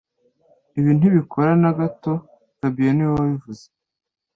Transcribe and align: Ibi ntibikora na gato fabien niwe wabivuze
Ibi 0.79 0.91
ntibikora 0.97 1.51
na 1.61 1.71
gato 1.79 2.13
fabien 2.59 2.93
niwe 2.95 3.11
wabivuze 3.17 3.65